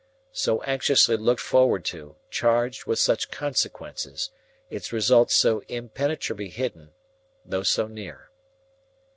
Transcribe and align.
So 0.33 0.63
anxiously 0.63 1.15
looked 1.15 1.41
forward 1.41 1.85
to, 1.93 2.15
charged 2.31 2.85
with 2.87 2.97
such 2.97 3.29
consequences, 3.29 4.31
its 4.67 4.91
results 4.91 5.35
so 5.35 5.59
impenetrably 5.67 6.49
hidden, 6.49 6.93
though 7.45 7.61
so 7.61 7.85
near. 7.85 8.31